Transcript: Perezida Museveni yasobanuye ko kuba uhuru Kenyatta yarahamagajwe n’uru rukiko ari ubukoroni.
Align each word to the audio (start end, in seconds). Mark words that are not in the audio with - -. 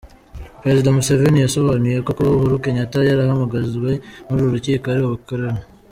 Perezida 0.61 0.95
Museveni 0.97 1.39
yasobanuye 1.45 1.97
ko 2.05 2.11
kuba 2.17 2.31
uhuru 2.37 2.61
Kenyatta 2.63 2.97
yarahamagajwe 3.09 3.91
n’uru 4.25 4.53
rukiko 4.53 4.85
ari 4.87 5.01
ubukoroni. 5.03 5.61